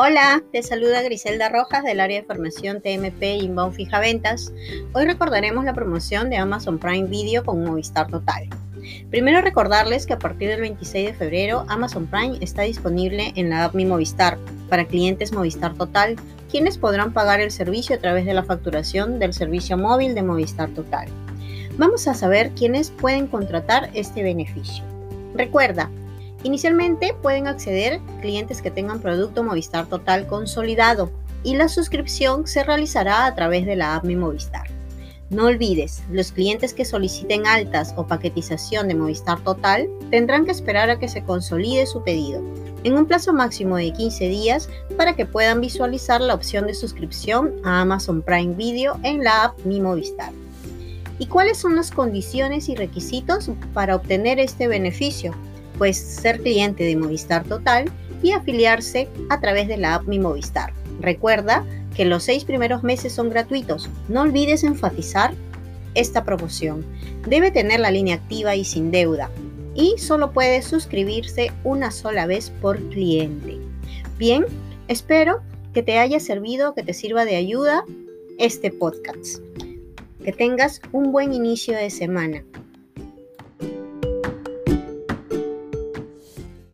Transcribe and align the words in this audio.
Hola, 0.00 0.44
te 0.52 0.62
saluda 0.62 1.02
Griselda 1.02 1.48
Rojas 1.48 1.82
del 1.82 1.98
área 1.98 2.20
de 2.20 2.24
formación 2.24 2.80
TMP 2.80 3.20
Inbound 3.42 3.74
Fija 3.74 3.98
Ventas. 3.98 4.52
Hoy 4.92 5.06
recordaremos 5.06 5.64
la 5.64 5.74
promoción 5.74 6.30
de 6.30 6.36
Amazon 6.36 6.78
Prime 6.78 7.08
Video 7.08 7.44
con 7.44 7.64
Movistar 7.64 8.06
Total. 8.06 8.48
Primero 9.10 9.40
recordarles 9.40 10.06
que 10.06 10.12
a 10.12 10.20
partir 10.20 10.50
del 10.50 10.60
26 10.60 11.08
de 11.08 11.14
febrero 11.14 11.64
Amazon 11.66 12.06
Prime 12.06 12.38
está 12.40 12.62
disponible 12.62 13.32
en 13.34 13.50
la 13.50 13.64
app 13.64 13.74
Mi 13.74 13.86
Movistar 13.86 14.38
para 14.68 14.84
clientes 14.84 15.32
Movistar 15.32 15.74
Total, 15.74 16.14
quienes 16.48 16.78
podrán 16.78 17.12
pagar 17.12 17.40
el 17.40 17.50
servicio 17.50 17.96
a 17.96 17.98
través 17.98 18.24
de 18.24 18.34
la 18.34 18.44
facturación 18.44 19.18
del 19.18 19.34
servicio 19.34 19.76
móvil 19.76 20.14
de 20.14 20.22
Movistar 20.22 20.68
Total. 20.74 21.08
Vamos 21.76 22.06
a 22.06 22.14
saber 22.14 22.52
quiénes 22.52 22.92
pueden 22.92 23.26
contratar 23.26 23.90
este 23.94 24.22
beneficio. 24.22 24.84
Recuerda, 25.34 25.90
Inicialmente 26.44 27.14
pueden 27.20 27.46
acceder 27.48 28.00
clientes 28.20 28.62
que 28.62 28.70
tengan 28.70 29.00
producto 29.00 29.42
Movistar 29.42 29.86
Total 29.86 30.26
consolidado 30.26 31.10
y 31.42 31.56
la 31.56 31.68
suscripción 31.68 32.46
se 32.46 32.62
realizará 32.62 33.26
a 33.26 33.34
través 33.34 33.66
de 33.66 33.76
la 33.76 33.96
app 33.96 34.04
Mi 34.04 34.16
Movistar. 34.16 34.66
No 35.30 35.44
olvides, 35.44 36.02
los 36.10 36.32
clientes 36.32 36.72
que 36.72 36.86
soliciten 36.86 37.46
altas 37.46 37.92
o 37.96 38.06
paquetización 38.06 38.88
de 38.88 38.94
Movistar 38.94 39.38
Total 39.40 39.86
tendrán 40.10 40.46
que 40.46 40.52
esperar 40.52 40.88
a 40.88 40.98
que 40.98 41.08
se 41.08 41.22
consolide 41.22 41.86
su 41.86 42.02
pedido 42.02 42.42
en 42.84 42.96
un 42.96 43.06
plazo 43.06 43.32
máximo 43.32 43.76
de 43.76 43.92
15 43.92 44.28
días 44.28 44.68
para 44.96 45.16
que 45.16 45.26
puedan 45.26 45.60
visualizar 45.60 46.20
la 46.20 46.34
opción 46.34 46.66
de 46.66 46.74
suscripción 46.74 47.54
a 47.64 47.80
Amazon 47.82 48.22
Prime 48.22 48.54
Video 48.54 48.98
en 49.02 49.24
la 49.24 49.44
app 49.44 49.58
Mi 49.64 49.80
Movistar. 49.80 50.32
¿Y 51.18 51.26
cuáles 51.26 51.58
son 51.58 51.74
las 51.74 51.90
condiciones 51.90 52.68
y 52.68 52.76
requisitos 52.76 53.50
para 53.74 53.96
obtener 53.96 54.38
este 54.38 54.68
beneficio? 54.68 55.34
Pues 55.78 55.96
ser 55.96 56.40
cliente 56.40 56.84
de 56.84 56.96
Movistar 56.96 57.44
Total 57.44 57.90
y 58.22 58.32
afiliarse 58.32 59.08
a 59.30 59.40
través 59.40 59.68
de 59.68 59.78
la 59.78 59.94
app 59.94 60.06
Mi 60.06 60.18
Movistar. 60.18 60.72
Recuerda 61.00 61.64
que 61.94 62.04
los 62.04 62.24
seis 62.24 62.44
primeros 62.44 62.82
meses 62.82 63.12
son 63.12 63.30
gratuitos. 63.30 63.88
No 64.08 64.22
olvides 64.22 64.64
enfatizar 64.64 65.32
esta 65.94 66.24
promoción. 66.24 66.84
Debe 67.26 67.50
tener 67.50 67.80
la 67.80 67.90
línea 67.90 68.16
activa 68.16 68.54
y 68.56 68.64
sin 68.64 68.90
deuda 68.90 69.30
y 69.78 69.96
solo 69.96 70.32
puede 70.32 70.60
suscribirse 70.62 71.52
una 71.62 71.92
sola 71.92 72.26
vez 72.26 72.50
por 72.60 72.80
cliente. 72.90 73.58
Bien, 74.18 74.44
espero 74.88 75.40
que 75.72 75.84
te 75.84 75.98
haya 75.98 76.18
servido, 76.18 76.74
que 76.74 76.82
te 76.82 76.92
sirva 76.92 77.24
de 77.24 77.36
ayuda 77.36 77.84
este 78.38 78.72
podcast. 78.72 79.38
Que 80.24 80.32
tengas 80.32 80.82
un 80.90 81.12
buen 81.12 81.32
inicio 81.32 81.76
de 81.76 81.90
semana. 81.90 82.42